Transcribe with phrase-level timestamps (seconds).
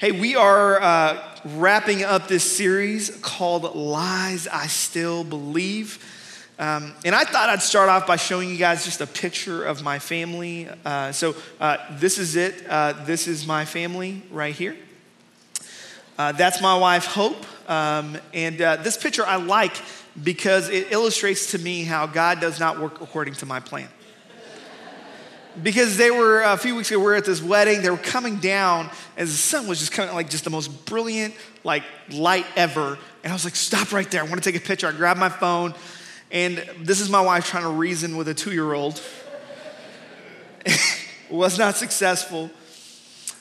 [0.00, 6.02] Hey, we are uh, wrapping up this series called Lies I Still Believe.
[6.58, 9.82] Um, and I thought I'd start off by showing you guys just a picture of
[9.82, 10.70] my family.
[10.86, 12.66] Uh, so, uh, this is it.
[12.66, 14.74] Uh, this is my family right here.
[16.16, 17.44] Uh, that's my wife, Hope.
[17.68, 19.76] Um, and uh, this picture I like
[20.24, 23.90] because it illustrates to me how God does not work according to my plan
[25.62, 27.82] because they were a few weeks ago we were at this wedding.
[27.82, 31.34] They were coming down and the sun was just coming like just the most brilliant
[31.64, 32.98] like light ever.
[33.22, 34.20] And i was like stop right there.
[34.22, 34.86] I want to take a picture.
[34.86, 35.74] I grabbed my phone
[36.30, 39.02] and this is my wife trying to reason with a two-year-old.
[41.30, 42.50] Was not successful.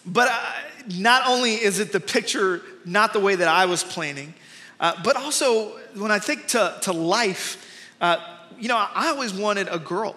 [0.05, 0.52] But uh,
[0.97, 4.33] not only is it the picture not the way that i was planning
[4.80, 7.66] uh, but also when i think to, to life
[8.02, 8.17] uh,
[8.57, 10.16] you know i always wanted a girl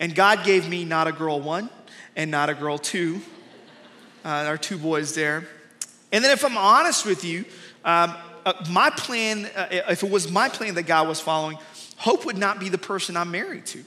[0.00, 1.70] and God gave me not a girl one
[2.16, 3.20] and not a girl two,
[4.24, 5.46] uh, our two boys there.
[6.12, 7.44] And then, if I'm honest with you,
[7.84, 8.14] um,
[8.44, 11.58] uh, my plan, uh, if it was my plan that God was following,
[11.96, 13.84] Hope would not be the person I'm married to.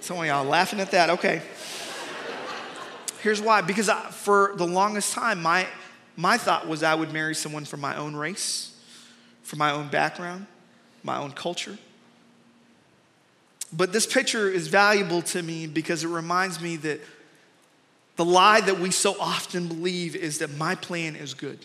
[0.00, 1.08] Some of y'all laughing at that.
[1.10, 1.40] Okay.
[3.22, 3.62] Here's why.
[3.62, 5.66] Because I, for the longest time, my,
[6.16, 8.78] my thought was I would marry someone from my own race,
[9.42, 10.46] from my own background,
[11.02, 11.78] my own culture.
[13.72, 17.00] But this picture is valuable to me because it reminds me that
[18.16, 21.64] the lie that we so often believe is that my plan is good.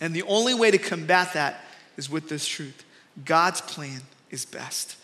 [0.00, 1.64] And the only way to combat that
[1.96, 2.84] is with this truth
[3.24, 4.96] God's plan is best.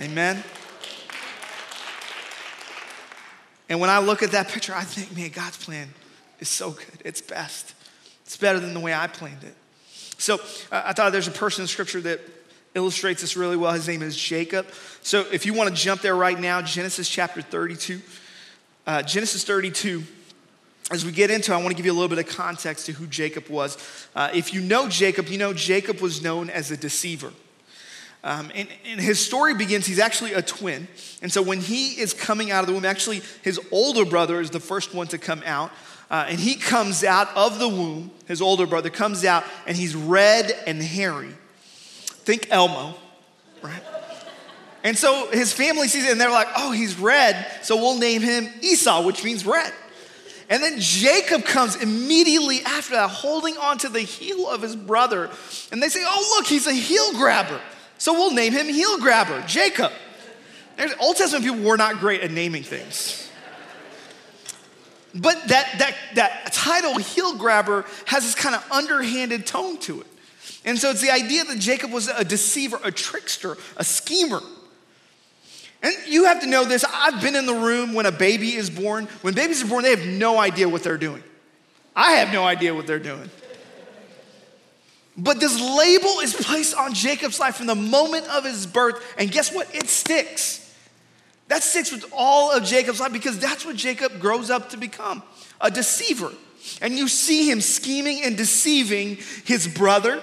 [0.00, 0.42] Amen?
[3.68, 5.88] And when I look at that picture, I think, man, God's plan
[6.38, 7.02] is so good.
[7.04, 7.74] It's best.
[8.24, 9.54] It's better than the way I planned it.
[10.18, 10.36] So
[10.72, 12.20] uh, I thought there's a person in scripture that
[12.74, 13.72] illustrates this really well.
[13.72, 14.66] His name is Jacob.
[15.02, 18.00] So if you want to jump there right now, Genesis chapter 32.
[18.86, 20.02] Uh, Genesis 32.
[20.90, 22.92] As we get into, I want to give you a little bit of context to
[22.92, 23.78] who Jacob was.
[24.14, 27.32] Uh, if you know Jacob, you know Jacob was known as a deceiver.
[28.22, 30.88] Um, and, and, his story begins, he's actually a twin.
[31.22, 34.50] And so when he is coming out of the womb, actually, his older brother is
[34.50, 35.70] the first one to come out.
[36.10, 39.94] Uh, and he comes out of the womb, his older brother comes out, and he's
[39.94, 41.34] red and hairy.
[42.30, 42.94] Think Elmo,
[43.60, 43.82] right?
[44.84, 48.22] And so his family sees it and they're like, oh, he's red, so we'll name
[48.22, 49.72] him Esau, which means red.
[50.48, 55.28] And then Jacob comes immediately after that, holding onto the heel of his brother.
[55.72, 57.60] And they say, oh, look, he's a heel grabber.
[57.98, 59.90] So we'll name him heel grabber, Jacob.
[61.00, 63.28] Old Testament people were not great at naming things.
[65.16, 70.06] But that, that, that title, heel grabber, has this kind of underhanded tone to it.
[70.64, 74.40] And so it's the idea that Jacob was a deceiver, a trickster, a schemer.
[75.82, 76.84] And you have to know this.
[76.84, 79.06] I've been in the room when a baby is born.
[79.22, 81.22] When babies are born, they have no idea what they're doing.
[81.96, 83.30] I have no idea what they're doing.
[85.16, 89.02] But this label is placed on Jacob's life from the moment of his birth.
[89.18, 89.74] And guess what?
[89.74, 90.74] It sticks.
[91.48, 95.22] That sticks with all of Jacob's life because that's what Jacob grows up to become
[95.60, 96.30] a deceiver.
[96.80, 100.22] And you see him scheming and deceiving his brother,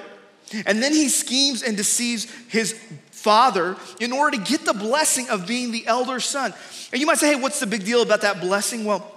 [0.65, 2.73] and then he schemes and deceives his
[3.11, 6.53] father in order to get the blessing of being the elder son.
[6.91, 8.85] And you might say, hey, what's the big deal about that blessing?
[8.85, 9.11] Well,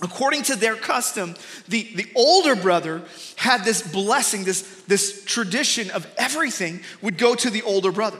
[0.00, 1.34] according to their custom,
[1.68, 3.02] the, the older brother
[3.36, 8.18] had this blessing, this, this tradition of everything would go to the older brother,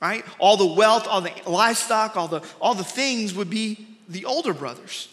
[0.00, 0.24] right?
[0.38, 4.54] All the wealth, all the livestock, all the, all the things would be the older
[4.54, 5.08] brother's.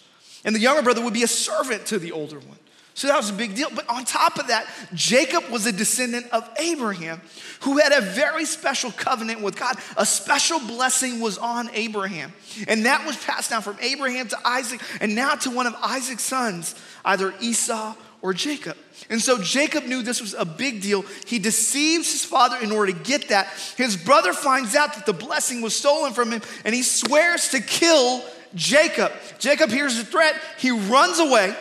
[0.45, 2.58] And the younger brother would be a servant to the older one.
[2.99, 3.69] So that was a big deal.
[3.73, 7.21] But on top of that, Jacob was a descendant of Abraham
[7.61, 9.77] who had a very special covenant with God.
[9.95, 12.33] A special blessing was on Abraham.
[12.67, 16.23] And that was passed down from Abraham to Isaac and now to one of Isaac's
[16.23, 18.75] sons, either Esau or Jacob.
[19.09, 21.05] And so Jacob knew this was a big deal.
[21.25, 23.47] He deceives his father in order to get that.
[23.77, 27.61] His brother finds out that the blessing was stolen from him and he swears to
[27.61, 28.21] kill
[28.55, 29.13] Jacob.
[29.37, 31.55] Jacob hears the threat, he runs away.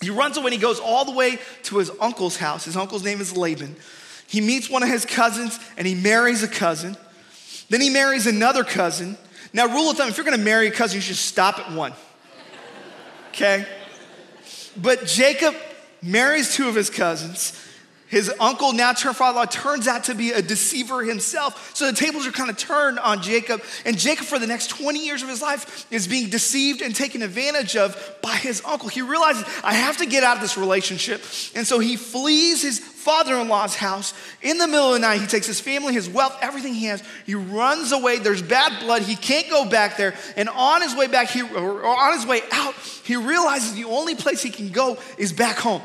[0.00, 2.64] He runs away and he goes all the way to his uncle's house.
[2.64, 3.76] His uncle's name is Laban.
[4.26, 6.96] He meets one of his cousins and he marries a cousin.
[7.68, 9.18] Then he marries another cousin.
[9.52, 11.92] Now, rule of thumb if you're gonna marry a cousin, you should stop at one.
[13.30, 13.66] Okay?
[14.76, 15.54] But Jacob
[16.02, 17.52] marries two of his cousins.
[18.10, 21.76] His uncle, now turned father-in-law, turns out to be a deceiver himself.
[21.76, 23.62] So the tables are kind of turned on Jacob.
[23.84, 27.22] And Jacob, for the next 20 years of his life, is being deceived and taken
[27.22, 28.88] advantage of by his uncle.
[28.88, 31.22] He realizes, I have to get out of this relationship.
[31.54, 34.12] And so he flees his father in law's house.
[34.42, 37.04] In the middle of the night, he takes his family, his wealth, everything he has.
[37.26, 38.18] He runs away.
[38.18, 39.02] There's bad blood.
[39.02, 40.14] He can't go back there.
[40.36, 42.74] And on his way back, he, or on his way out,
[43.04, 45.82] he realizes the only place he can go is back home.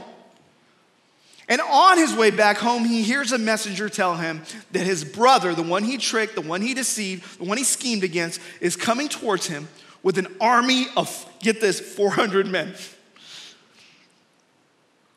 [1.48, 5.54] And on his way back home, he hears a messenger tell him that his brother,
[5.54, 9.08] the one he tricked, the one he deceived, the one he schemed against, is coming
[9.08, 9.68] towards him
[10.02, 12.74] with an army of, get this, 400 men.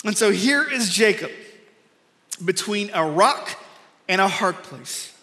[0.05, 1.31] And so here is Jacob
[2.45, 3.59] between a rock
[4.09, 5.15] and a hard place.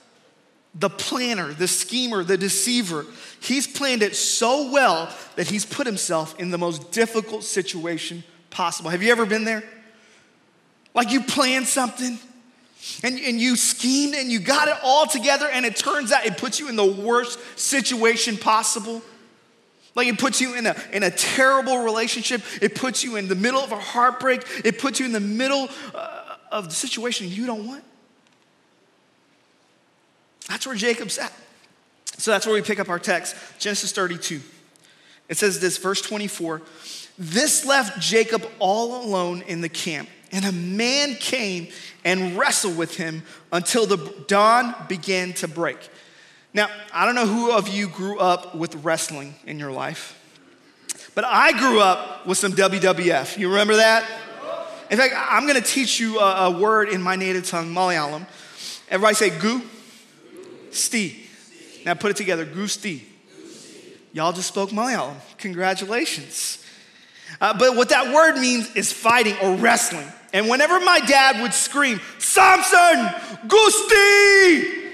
[0.74, 3.06] The planner, the schemer, the deceiver,
[3.40, 8.90] he's planned it so well that he's put himself in the most difficult situation possible.
[8.90, 9.64] Have you ever been there?
[10.96, 12.18] Like you planned something
[13.04, 16.38] and, and you schemed and you got it all together, and it turns out it
[16.38, 19.02] puts you in the worst situation possible.
[19.94, 22.42] Like it puts you in a, in a terrible relationship.
[22.62, 24.44] It puts you in the middle of a heartbreak.
[24.64, 27.84] It puts you in the middle uh, of the situation you don't want.
[30.48, 31.34] That's where Jacob's at.
[32.18, 34.42] So that's where we pick up our text, Genesis 32.
[35.28, 36.62] It says this, verse 24
[37.18, 40.10] This left Jacob all alone in the camp.
[40.32, 41.70] And a man came
[42.04, 43.98] and wrestled with him until the
[44.28, 45.78] dawn began to break.
[46.54, 50.20] Now, I don't know who of you grew up with wrestling in your life,
[51.14, 53.38] but I grew up with some WWF.
[53.38, 54.10] You remember that?
[54.90, 58.26] In fact, I'm gonna teach you a, a word in my native tongue, Malayalam.
[58.90, 59.62] Everybody say gu,
[60.72, 61.16] sti.
[61.86, 63.04] Now put it together, gu sti.
[64.14, 65.16] Y'all just spoke Malayalam.
[65.38, 66.65] Congratulations.
[67.42, 70.08] Uh, but what that word means is fighting or wrestling.
[70.34, 73.10] And whenever my dad would scream, Samson,
[73.48, 74.86] Gusti,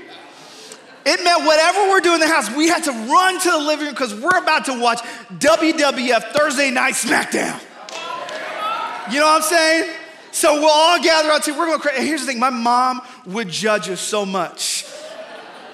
[1.04, 3.86] it meant whatever we're doing in the house, we had to run to the living
[3.86, 5.00] room because we're about to watch
[5.39, 7.60] WWF Thursday Night SmackDown.
[9.12, 9.94] You know what I'm saying?
[10.31, 12.06] So we'll all gather out we're going crazy.
[12.06, 14.86] Here's the thing my mom would judge us so much.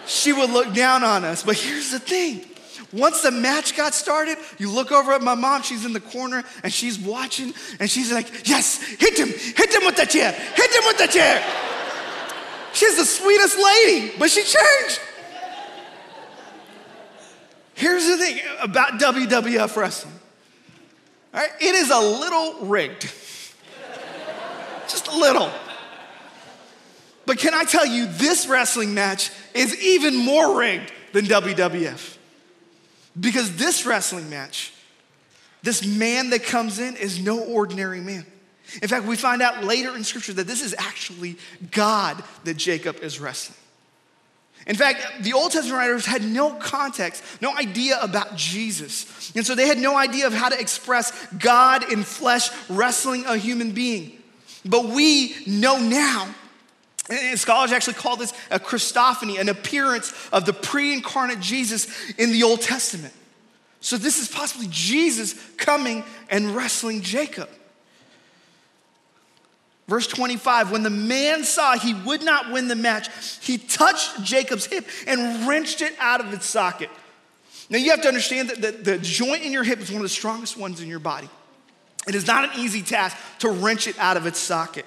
[0.08, 1.44] She would look down on us.
[1.44, 2.44] But here's the thing
[2.94, 6.44] once the match got started, you look over at my mom, she's in the corner
[6.64, 10.72] and she's watching and she's like, Yes, hit him, hit him with the chair, hit
[10.72, 11.44] him with the chair.
[12.74, 15.02] She's the sweetest lady, but she changed.
[17.74, 20.14] Here's the thing about WWF wrestling.
[21.34, 23.12] All right, it is a little rigged.
[24.88, 25.52] Just a little.
[27.26, 32.17] But can I tell you, this wrestling match is even more rigged than WWF.
[33.20, 34.74] Because this wrestling match,
[35.64, 38.26] this man that comes in is no ordinary man.
[38.82, 41.38] In fact, we find out later in scripture that this is actually
[41.72, 43.58] God that Jacob is wrestling.
[44.66, 49.32] In fact, the Old Testament writers had no context, no idea about Jesus.
[49.34, 53.38] And so they had no idea of how to express God in flesh wrestling a
[53.38, 54.22] human being.
[54.66, 56.28] But we know now
[57.10, 61.88] and scholars actually call this a Christophany, an appearance of the pre incarnate Jesus
[62.18, 63.14] in the Old Testament.
[63.80, 67.50] So, this is possibly Jesus coming and wrestling Jacob.
[69.88, 73.10] Verse 25 when the man saw he would not win the match,
[73.42, 76.90] he touched Jacob's hip and wrenched it out of its socket.
[77.70, 80.04] Now, you have to understand that the, the joint in your hip is one of
[80.04, 81.30] the strongest ones in your body.
[82.08, 84.86] It is not an easy task to wrench it out of its socket.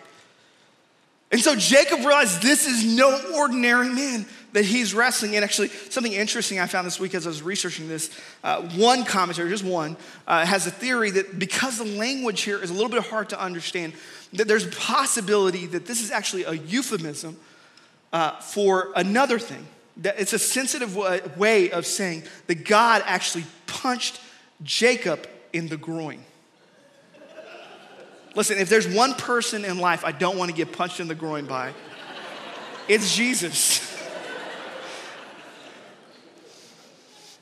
[1.31, 5.37] And so Jacob realized this is no ordinary man that he's wrestling.
[5.37, 8.11] And actually, something interesting I found this week as I was researching this,
[8.43, 9.97] uh, one commentary, just one,
[10.27, 13.41] uh, has a theory that because the language here is a little bit hard to
[13.41, 13.93] understand,
[14.33, 17.37] that there's a possibility that this is actually a euphemism
[18.13, 19.67] uh, for another thing.
[19.99, 20.97] That it's a sensitive
[21.37, 24.21] way of saying that God actually punched
[24.63, 26.25] Jacob in the groin.
[28.35, 31.15] Listen, if there's one person in life I don't want to get punched in the
[31.15, 31.73] groin by,
[32.89, 33.87] it's Jesus.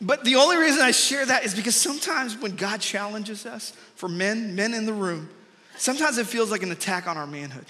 [0.00, 4.08] But the only reason I share that is because sometimes when God challenges us, for
[4.08, 5.28] men, men in the room,
[5.76, 7.66] sometimes it feels like an attack on our manhood.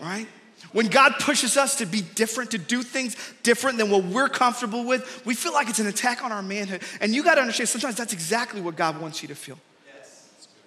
[0.00, 0.26] Right?
[0.72, 4.84] When God pushes us to be different, to do things different than what we're comfortable
[4.84, 6.82] with, we feel like it's an attack on our manhood.
[7.00, 9.58] And you got to understand, sometimes that's exactly what God wants you to feel.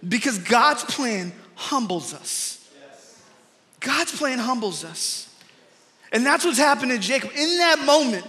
[0.07, 2.69] Because God's plan humbles us.
[3.79, 5.33] God's plan humbles us.
[6.11, 7.31] And that's what's happened to Jacob.
[7.35, 8.25] In that moment,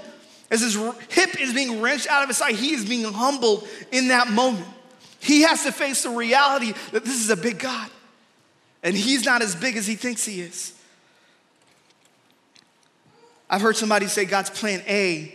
[0.50, 0.74] as his
[1.08, 4.66] hip is being wrenched out of his side, he is being humbled in that moment.
[5.20, 7.90] He has to face the reality that this is a big God.
[8.82, 10.74] And he's not as big as he thinks he is.
[13.50, 15.34] I've heard somebody say God's plan A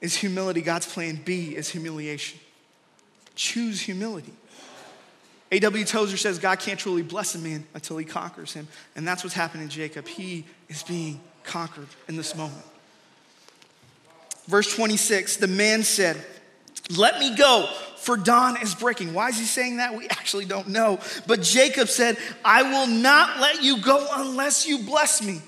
[0.00, 2.38] is humility, God's plan B is humiliation.
[3.34, 4.32] Choose humility.
[5.54, 5.84] A.W.
[5.84, 8.66] Tozer says God can't truly bless a man until he conquers him.
[8.96, 10.08] And that's what's happening to Jacob.
[10.08, 12.64] He is being conquered in this moment.
[14.46, 16.16] Verse 26 the man said,
[16.96, 17.68] Let me go,
[17.98, 19.14] for dawn is breaking.
[19.14, 19.96] Why is he saying that?
[19.96, 20.98] We actually don't know.
[21.28, 25.40] But Jacob said, I will not let you go unless you bless me.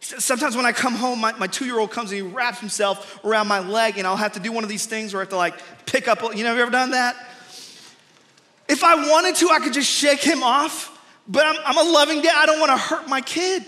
[0.00, 3.22] Sometimes when I come home, my, my two year old comes and he wraps himself
[3.22, 5.30] around my leg, and I'll have to do one of these things where I have
[5.30, 6.22] to like pick up.
[6.22, 7.16] You know, have you ever done that?
[8.72, 10.98] If I wanted to, I could just shake him off,
[11.28, 12.32] but I'm, I'm a loving dad.
[12.34, 13.62] I don't want to hurt my kid.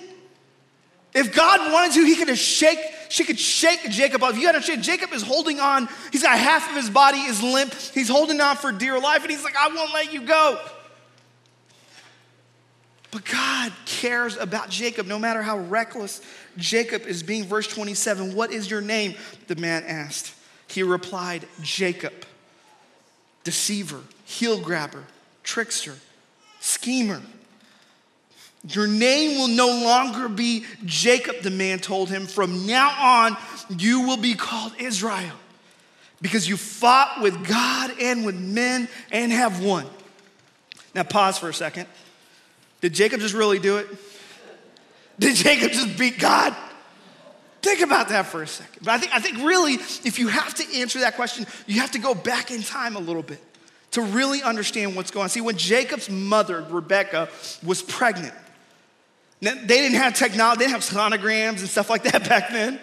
[1.13, 2.79] If God wanted to, he could have shake,
[3.11, 4.39] she could shake Jacob off.
[4.39, 4.81] You shake.
[4.81, 5.91] Jacob is holding on.
[6.11, 7.75] He's got half of his body is limp.
[7.75, 10.59] He's holding on for dear life, and he's like, I won't let you go.
[13.11, 16.23] But God cares about Jacob no matter how reckless
[16.57, 17.45] Jacob is being.
[17.45, 19.17] Verse 27 What is your name?
[19.49, 20.35] The man asked.
[20.67, 22.15] He replied, Jacob,
[23.45, 25.05] deceiver, heel grabber,
[25.43, 25.95] trickster,
[26.61, 27.21] schemer.
[28.67, 32.27] Your name will no longer be Jacob, the man told him.
[32.27, 33.37] From now on,
[33.79, 35.37] you will be called Israel
[36.23, 39.87] because you fought with God and with men and have won.
[40.95, 41.87] Now, pause for a second.
[42.81, 43.89] Did Jacob just really do it?
[45.19, 46.57] Did Jacob just beat God?
[47.61, 48.83] Think about that for a second.
[48.83, 51.91] But I think, I think really, if you have to answer that question, you have
[51.93, 53.41] to go back in time a little bit
[53.95, 55.31] to really understand what's going on.
[55.31, 57.29] See, when Jacob's mother, Rebecca,
[57.63, 58.35] was pregnant,
[59.41, 62.81] they didn't have technology, they didn't have sonograms and stuff like that back then.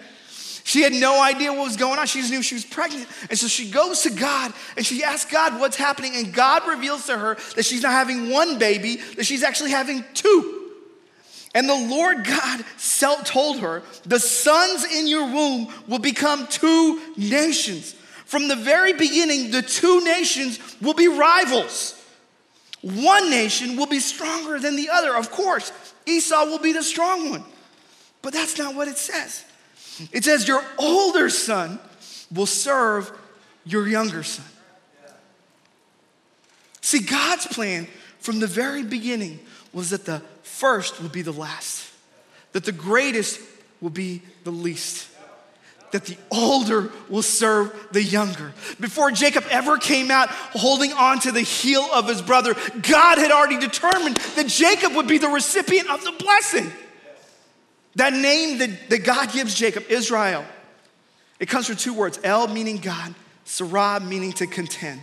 [0.63, 2.07] She had no idea what was going on.
[2.07, 3.07] She just knew she was pregnant.
[3.29, 6.15] And so she goes to God and she asks God what's happening.
[6.15, 10.05] And God reveals to her that she's not having one baby, that she's actually having
[10.13, 10.69] two.
[11.53, 12.63] And the Lord God
[13.25, 17.95] told her, The sons in your womb will become two nations.
[18.31, 22.01] From the very beginning, the two nations will be rivals.
[22.81, 25.17] One nation will be stronger than the other.
[25.17, 25.73] Of course,
[26.05, 27.43] Esau will be the strong one.
[28.21, 29.43] But that's not what it says.
[30.13, 31.77] It says, Your older son
[32.33, 33.11] will serve
[33.65, 34.45] your younger son.
[36.79, 37.85] See, God's plan
[38.19, 39.41] from the very beginning
[39.73, 41.85] was that the first will be the last,
[42.53, 43.41] that the greatest
[43.81, 45.10] will be the least
[45.91, 48.53] that the older will serve the younger.
[48.79, 53.31] Before Jacob ever came out holding on to the heel of his brother, God had
[53.31, 56.71] already determined that Jacob would be the recipient of the blessing.
[57.95, 60.45] That name that, that God gives Jacob, Israel,
[61.39, 63.13] it comes from two words El meaning God,
[63.45, 65.01] Sarah meaning to contend.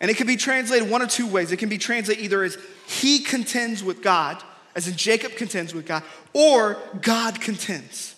[0.00, 1.50] And it can be translated one or two ways.
[1.50, 4.42] It can be translated either as he contends with God,
[4.74, 6.02] as in Jacob contends with God,
[6.32, 8.13] or God contends.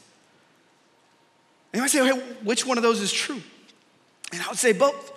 [1.76, 2.08] And I say,
[2.42, 3.42] which one of those is true?
[4.32, 5.12] And I would say both.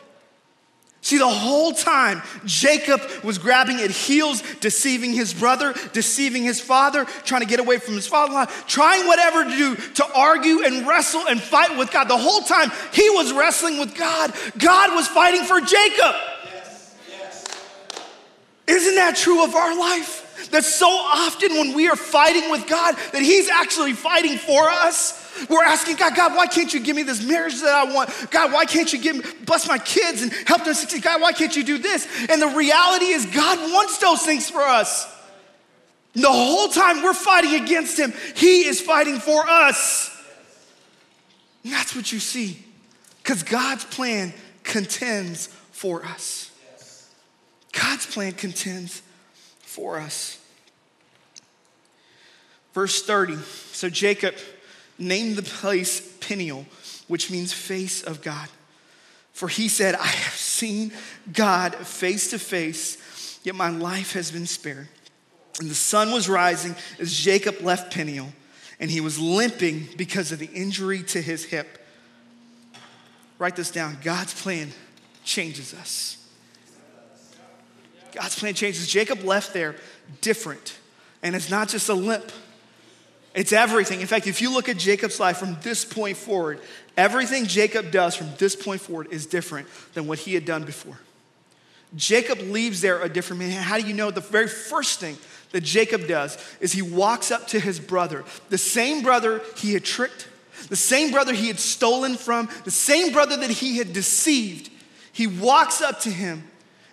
[1.00, 7.06] See, the whole time, Jacob was grabbing at heels, deceiving his brother, deceiving his father,
[7.24, 10.66] trying to get away from his father in law, trying whatever to do to argue
[10.66, 12.10] and wrestle and fight with God.
[12.10, 14.34] The whole time, he was wrestling with God.
[14.58, 16.14] God was fighting for Jacob.
[16.44, 17.46] Yes, yes.
[18.68, 20.50] Isn't that true of our life?
[20.52, 25.29] That so often when we are fighting with God, that he's actually fighting for us.
[25.48, 28.10] We're asking God, God, why can't you give me this marriage that I want?
[28.32, 31.04] God, why can't you give me, bless my kids and help them succeed?
[31.04, 32.08] God, why can't you do this?
[32.30, 35.08] And the reality is, God wants those things for us.
[36.16, 40.16] And the whole time we're fighting against Him, He is fighting for us.
[41.64, 42.58] And that's what you see,
[43.24, 46.52] because God's plan contends for us.
[47.72, 49.02] God's plan contends
[49.60, 50.38] for us.
[52.74, 53.36] Verse 30.
[53.72, 54.36] So Jacob
[55.00, 56.66] named the place Peniel,
[57.08, 58.48] which means face of God.
[59.34, 60.92] For he said, I have seen
[61.32, 64.90] God face to face, yet my life has been spared.
[65.60, 68.28] And the sun was rising as Jacob left Peniel,
[68.80, 71.86] and he was limping because of the injury to his hip.
[73.38, 74.70] Write this down God's plan
[75.24, 76.18] changes us.
[78.12, 78.88] God's plan changes.
[78.88, 79.76] Jacob left there
[80.22, 80.78] different,
[81.24, 82.32] and it's not just a limp.
[83.36, 84.02] It's everything.
[84.02, 86.60] In fact, if you look at Jacob's life from this point forward,
[86.98, 90.98] everything Jacob does from this point forward is different than what he had done before.
[91.96, 93.52] Jacob leaves there a different man.
[93.52, 94.12] How do you know?
[94.12, 95.18] The very first thing
[95.52, 99.84] that Jacob does is he walks up to his brother, the same brother he had
[99.84, 100.28] tricked,
[100.70, 104.70] the same brother he had stolen from, the same brother that he had deceived.
[105.12, 106.44] He walks up to him,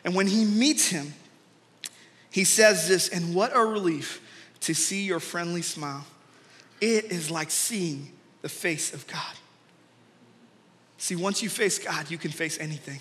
[0.05, 1.15] and when he meets him,
[2.31, 4.23] he says this, and what a relief
[4.61, 6.05] to see your friendly smile.
[6.81, 9.35] It is like seeing the face of God.
[10.99, 13.01] See, once you face God, you can face anything.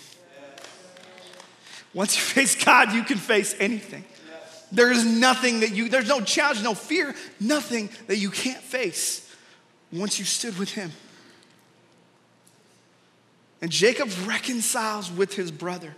[1.94, 4.04] Once you face God, you can face anything.
[4.72, 9.34] There is nothing that you, there's no challenge, no fear, nothing that you can't face
[9.92, 10.90] once you stood with Him.
[13.62, 15.94] And Jacob reconciles with his brother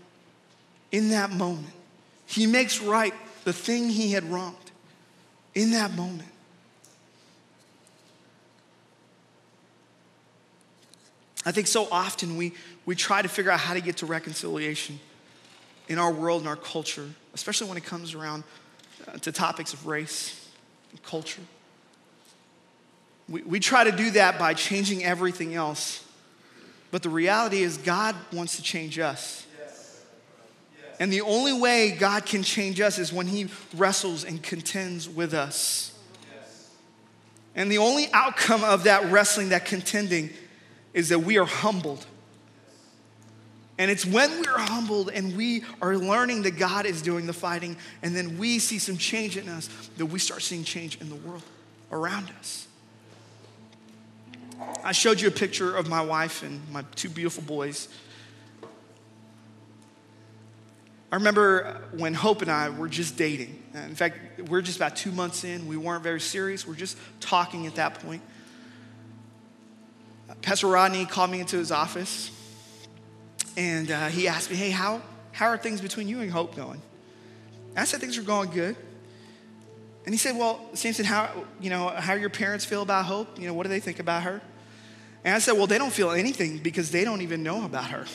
[0.92, 1.74] in that moment.
[2.26, 4.56] He makes right the thing he had wronged
[5.54, 6.28] in that moment.
[11.44, 12.52] I think so often we,
[12.84, 14.98] we try to figure out how to get to reconciliation
[15.88, 18.44] in our world and our culture, especially when it comes around
[19.06, 20.48] uh, to topics of race
[20.90, 21.42] and culture.
[23.28, 26.04] We, we try to do that by changing everything else.
[26.90, 29.46] But the reality is, God wants to change us.
[31.00, 35.32] And the only way God can change us is when He wrestles and contends with
[35.32, 35.96] us.
[37.54, 40.30] And the only outcome of that wrestling, that contending,
[40.94, 42.06] is that we are humbled.
[43.78, 47.76] And it's when we're humbled and we are learning that God is doing the fighting,
[48.02, 51.16] and then we see some change in us, that we start seeing change in the
[51.16, 51.44] world
[51.92, 52.66] around us.
[54.82, 57.88] I showed you a picture of my wife and my two beautiful boys.
[61.10, 63.62] I remember when Hope and I were just dating.
[63.74, 65.66] In fact, we're just about two months in.
[65.68, 66.66] We weren't very serious.
[66.66, 68.20] We're just talking at that point.
[70.42, 72.30] Pastor Rodney called me into his office
[73.56, 75.02] and uh, he asked me, Hey, how,
[75.32, 76.80] how are things between you and Hope going?
[77.70, 78.76] And I said, Things are going good.
[80.04, 81.30] And he said, Well, Samson, how,
[81.60, 83.38] you know, how your parents feel about Hope?
[83.38, 84.40] You know, what do they think about her?
[85.24, 88.06] And I said, Well, they don't feel anything because they don't even know about her.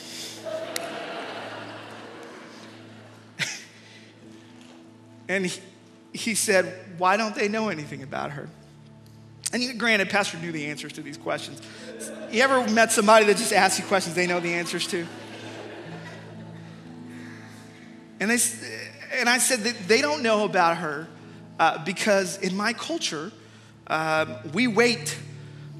[5.28, 5.60] and he,
[6.14, 8.48] he said, Why don't they know anything about her?
[9.54, 11.62] And granted, Pastor knew the answers to these questions.
[12.32, 15.06] You ever met somebody that just asks you questions they know the answers to?
[18.18, 18.38] And, they,
[19.12, 21.06] and I said that they don't know about her
[21.60, 23.30] uh, because in my culture,
[23.86, 25.16] uh, we wait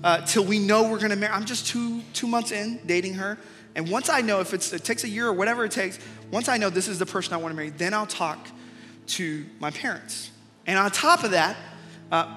[0.05, 1.33] uh, till we know we're gonna marry.
[1.33, 3.39] I'm just two, two months in dating her.
[3.75, 5.99] And once I know, if it takes a year or whatever it takes,
[6.31, 8.47] once I know this is the person I wanna marry, then I'll talk
[9.09, 10.31] to my parents.
[10.65, 11.57] And on top of that,
[12.13, 12.37] uh,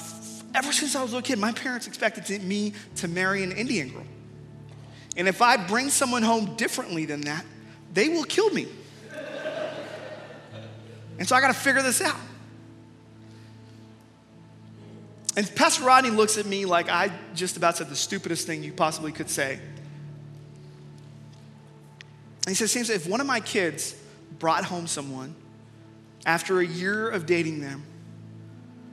[0.58, 3.89] ever since I was a little kid, my parents expected me to marry an Indian
[3.89, 4.04] girl.
[5.15, 7.46] And if I bring someone home differently than that,
[7.93, 8.67] they will kill me.
[11.20, 12.15] and so I gotta figure this out.
[15.36, 18.74] And Pastor Rodney looks at me like I just about said the stupidest thing you
[18.74, 19.60] possibly could say.
[22.48, 23.96] And he says, Seems if one of my kids
[24.39, 25.36] brought home someone
[26.26, 27.84] after a year of dating them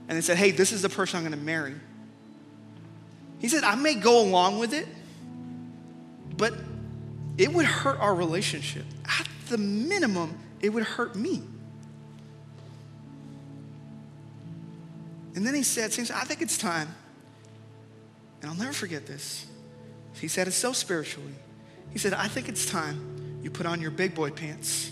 [0.08, 1.74] and they said, Hey, this is the person I'm gonna marry,
[3.38, 4.88] he said, I may go along with it,
[6.36, 6.54] but
[7.36, 8.84] it would hurt our relationship.
[9.04, 11.42] At the minimum, it would hurt me.
[15.34, 16.88] And then he said, I think it's time.
[18.40, 19.46] And I'll never forget this.
[20.14, 21.34] He said it so spiritually.
[21.90, 24.90] He said, I think it's time you put on your big boy pants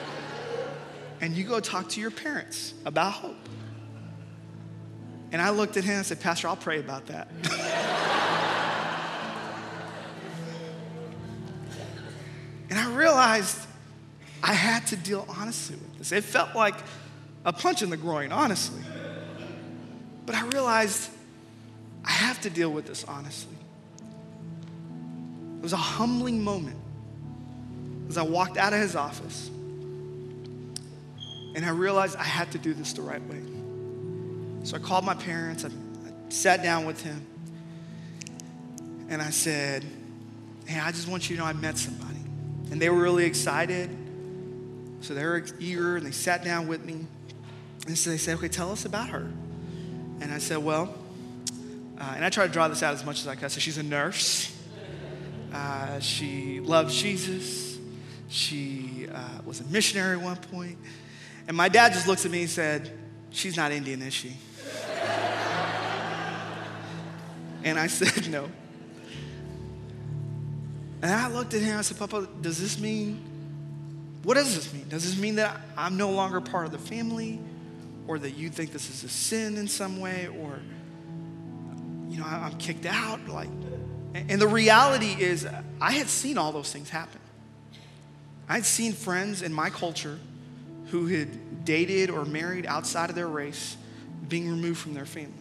[1.20, 3.36] and you go talk to your parents about hope.
[5.32, 7.28] And I looked at him and said, Pastor, I'll pray about that.
[12.70, 13.58] and I realized
[14.42, 16.12] I had to deal honestly with this.
[16.12, 16.74] It felt like
[17.44, 18.82] a punch in the groin, honestly.
[20.26, 21.10] But I realized
[22.04, 23.56] I have to deal with this honestly.
[25.58, 26.78] It was a humbling moment
[28.08, 29.50] as I walked out of his office
[31.54, 33.42] and I realized I had to do this the right way.
[34.62, 37.26] So I called my parents, I, I sat down with him,
[39.08, 39.84] and I said,
[40.66, 42.20] Hey, I just want you to know I met somebody.
[42.70, 43.90] And they were really excited.
[45.00, 47.06] So they were eager and they sat down with me.
[47.86, 49.30] And so they said, Okay, tell us about her.
[50.20, 50.94] And I said, Well,
[51.98, 53.50] uh, and I try to draw this out as much as I can.
[53.50, 54.56] So she's a nurse.
[55.52, 57.78] Uh, she loves Jesus.
[58.28, 60.78] She uh, was a missionary at one point.
[61.48, 62.96] And my dad just looks at me and said,
[63.30, 64.36] She's not Indian, is she?
[67.64, 68.48] And I said, No.
[71.02, 73.24] And I looked at him, I said, Papa, does this mean,
[74.22, 74.86] what does this mean?
[74.88, 77.40] Does this mean that I'm no longer part of the family?
[78.10, 80.58] or that you think this is a sin in some way, or,
[82.08, 83.28] you know, I'm kicked out.
[83.28, 83.48] Like,
[84.14, 85.46] and the reality is,
[85.80, 87.20] I had seen all those things happen.
[88.48, 90.18] I had seen friends in my culture
[90.86, 93.76] who had dated or married outside of their race
[94.28, 95.32] being removed from their family.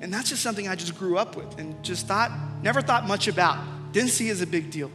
[0.00, 2.30] And that's just something I just grew up with and just thought,
[2.62, 3.58] never thought much about,
[3.92, 4.90] didn't see as a big deal.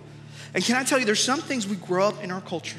[0.54, 2.78] And can I tell you, there's some things we grow up in our culture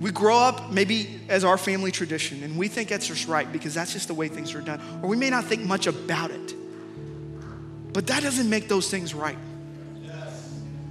[0.00, 3.74] We grow up maybe as our family tradition, and we think that's just right because
[3.74, 4.80] that's just the way things are done.
[5.02, 6.54] Or we may not think much about it.
[7.92, 9.38] But that doesn't make those things right.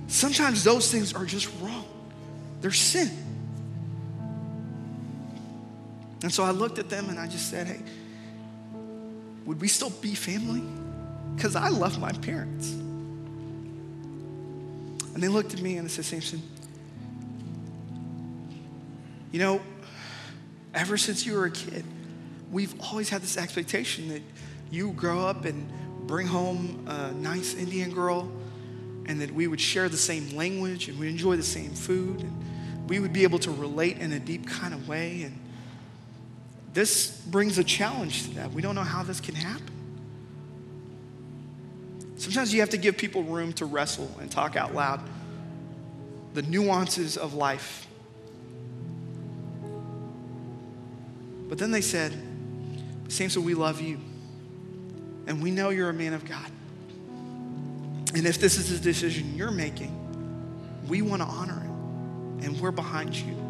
[0.08, 1.86] Sometimes those things are just wrong,
[2.62, 3.12] they're sin.
[6.24, 7.82] And so I looked at them and I just said, hey,
[9.46, 10.64] would we still be family?
[11.36, 12.72] Because I love my parents.
[15.14, 16.42] And they looked at me and they said, Samson,
[19.32, 19.62] you know,
[20.74, 21.86] ever since you were a kid,
[22.52, 24.22] we've always had this expectation that
[24.72, 25.70] you grow up and
[26.08, 28.32] bring home a nice Indian girl
[29.08, 32.90] and that we would share the same language and we enjoy the same food and
[32.90, 35.24] we would be able to relate in a deep kind of way.
[35.24, 35.40] And
[36.76, 38.52] this brings a challenge to that.
[38.52, 39.72] We don't know how this can happen.
[42.18, 45.02] Sometimes you have to give people room to wrestle and talk out loud
[46.36, 47.86] the nuances of life
[51.48, 52.14] But then they said,
[53.08, 54.00] Samson, we love you.
[55.28, 56.52] And we know you're a man of God.
[58.14, 59.94] And if this is a decision you're making,
[60.88, 62.46] we want to honor it.
[62.46, 63.45] And we're behind you.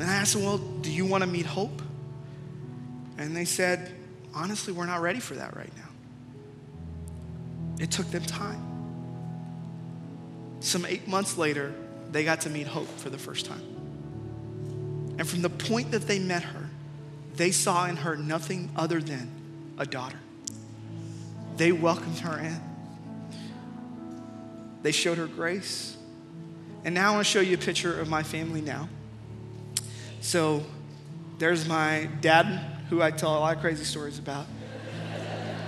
[0.00, 1.82] And I asked them, Well, do you want to meet hope?
[3.18, 3.94] And they said,
[4.34, 5.88] Honestly, we're not ready for that right now.
[7.78, 8.66] It took them time.
[10.60, 11.74] Some eight months later,
[12.12, 13.62] they got to meet hope for the first time.
[15.18, 16.70] And from the point that they met her,
[17.36, 19.30] they saw in her nothing other than
[19.76, 20.18] a daughter.
[21.58, 22.60] They welcomed her in.
[24.82, 25.94] They showed her grace.
[26.84, 28.88] And now I want to show you a picture of my family now.
[30.20, 30.62] So
[31.38, 32.44] there's my dad,
[32.90, 34.46] who I tell a lot of crazy stories about,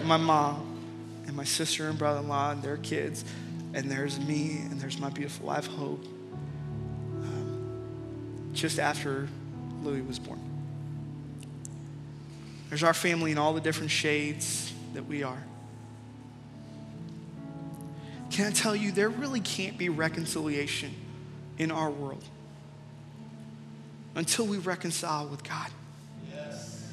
[0.04, 3.24] my mom, and my sister and brother in law, and their kids.
[3.72, 6.04] And there's me, and there's my beautiful wife, Hope.
[7.22, 9.26] Um, just after
[9.82, 10.40] Louis was born.
[12.68, 15.42] There's our family in all the different shades that we are.
[18.30, 20.94] Can I tell you, there really can't be reconciliation
[21.58, 22.24] in our world
[24.14, 25.70] until we reconcile with God.
[26.30, 26.92] Yes.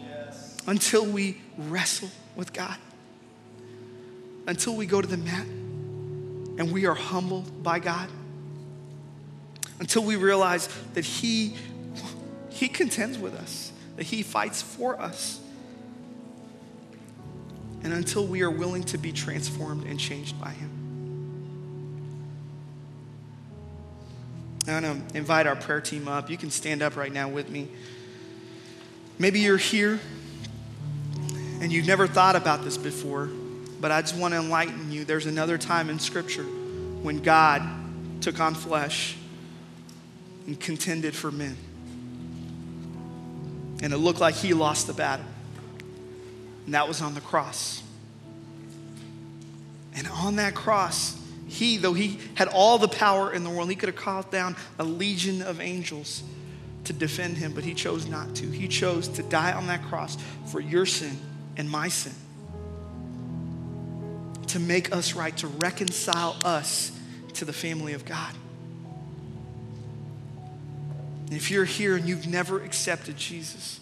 [0.00, 0.56] Yes.
[0.66, 2.76] Until we wrestle with God.
[4.46, 8.08] Until we go to the mat and we are humbled by God.
[9.78, 11.56] Until we realize that He
[12.60, 15.40] he contends with us, that He fights for us.
[17.82, 20.69] And until we are willing to be transformed and changed by Him.
[24.70, 26.30] I want to invite our prayer team up.
[26.30, 27.68] You can stand up right now with me.
[29.18, 30.00] Maybe you're here
[31.60, 33.28] and you've never thought about this before,
[33.80, 35.04] but I just want to enlighten you.
[35.04, 37.62] There's another time in Scripture when God
[38.22, 39.16] took on flesh
[40.46, 41.56] and contended for men
[43.82, 45.26] and it looked like he lost the battle.
[46.66, 47.82] And that was on the cross.
[49.94, 51.16] And on that cross,
[51.50, 54.54] he, though he had all the power in the world, he could have called down
[54.78, 56.22] a legion of angels
[56.84, 58.46] to defend him, but he chose not to.
[58.46, 61.18] He chose to die on that cross for your sin
[61.56, 62.12] and my sin.
[64.46, 66.92] To make us right, to reconcile us
[67.34, 68.32] to the family of God.
[71.26, 73.80] And if you're here and you've never accepted Jesus,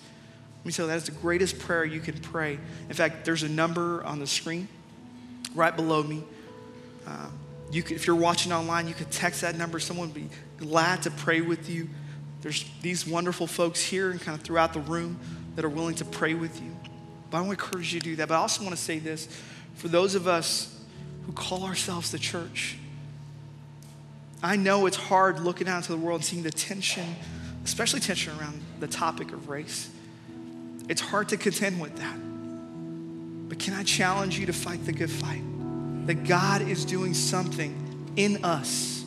[0.61, 2.59] let me tell you, that's the greatest prayer you can pray.
[2.88, 4.68] In fact, there's a number on the screen
[5.54, 6.24] right below me.
[7.07, 7.26] Uh,
[7.70, 9.78] you could, if you're watching online, you could text that number.
[9.78, 10.28] Someone would be
[10.59, 11.88] glad to pray with you.
[12.42, 15.18] There's these wonderful folks here and kind of throughout the room
[15.57, 16.74] that are willing to pray with you.
[17.31, 18.28] But I want to encourage you to do that.
[18.28, 19.28] But I also want to say this
[19.74, 20.74] for those of us
[21.26, 22.78] who call ourselves the church,
[24.42, 27.16] I know it's hard looking out into the world and seeing the tension
[27.68, 29.90] especially tension around the topic of race.
[30.88, 32.16] It's hard to contend with that.
[33.48, 35.42] But can I challenge you to fight the good fight?
[36.09, 39.05] That God is doing something in us,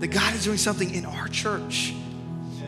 [0.00, 1.94] that God is doing something in our church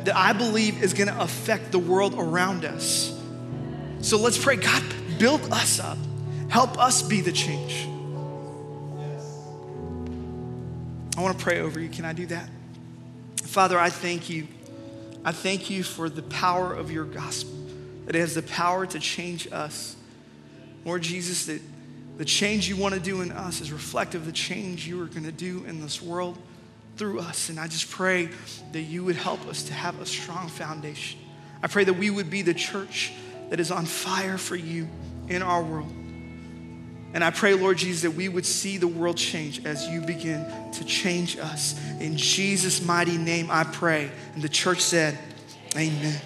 [0.04, 3.12] that I believe is gonna affect the world around us.
[4.00, 4.82] So let's pray God,
[5.18, 5.98] build us up,
[6.48, 7.86] help us be the change.
[11.16, 11.88] I wanna pray over you.
[11.88, 12.48] Can I do that?
[13.42, 14.46] Father, I thank you.
[15.24, 17.58] I thank you for the power of your gospel,
[18.06, 19.96] that it has the power to change us.
[20.84, 21.60] Lord Jesus, that
[22.20, 25.06] the change you want to do in us is reflective of the change you are
[25.06, 26.36] going to do in this world
[26.98, 27.48] through us.
[27.48, 28.28] And I just pray
[28.72, 31.18] that you would help us to have a strong foundation.
[31.62, 33.14] I pray that we would be the church
[33.48, 34.86] that is on fire for you
[35.30, 35.90] in our world.
[37.14, 40.44] And I pray, Lord Jesus, that we would see the world change as you begin
[40.72, 41.74] to change us.
[42.00, 44.10] In Jesus' mighty name, I pray.
[44.34, 45.16] And the church said,
[45.74, 46.20] Amen.